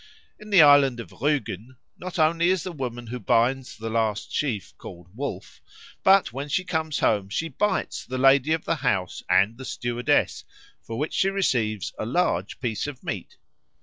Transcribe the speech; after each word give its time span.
In 0.39 0.49
the 0.49 0.63
island 0.63 0.99
of 0.99 1.11
Rügen 1.11 1.77
not 1.95 2.17
only 2.17 2.49
is 2.49 2.63
the 2.63 2.71
woman 2.71 3.05
who 3.05 3.19
binds 3.19 3.77
the 3.77 3.91
last 3.91 4.31
sheaf 4.33 4.75
called 4.79 5.15
Wolf, 5.15 5.61
but 6.01 6.33
when 6.33 6.49
she 6.49 6.63
comes 6.63 6.97
home 6.97 7.29
she 7.29 7.49
bites 7.49 8.03
the 8.03 8.17
lady 8.17 8.51
of 8.51 8.65
the 8.65 8.77
house 8.77 9.21
and 9.29 9.59
the 9.59 9.63
stewardess, 9.63 10.43
for 10.81 10.97
which 10.97 11.13
she 11.13 11.29
receives 11.29 11.93
a 11.99 12.07
large 12.07 12.59
piece 12.59 12.87
of 12.87 13.03
meat. 13.03 13.37